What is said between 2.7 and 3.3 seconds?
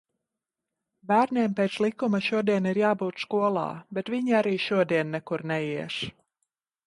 ir jābūt